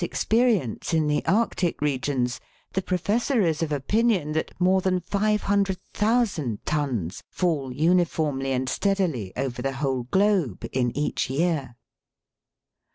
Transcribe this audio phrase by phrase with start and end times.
[0.03, 2.39] experience in the Arctic regions,
[2.73, 9.61] the Professor is of opinion that more than 500,000 tons fall uniformly and steadily over
[9.61, 11.75] the whole globe in each year.